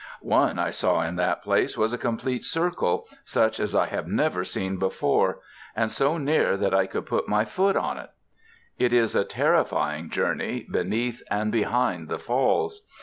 [0.23, 4.43] One I saw in that place was a complete circle, such as I have never
[4.43, 5.41] seen before,
[5.75, 8.09] and so near that I could put my foot on it.
[8.79, 12.83] It is a terrifying journey, beneath and behind the Falls.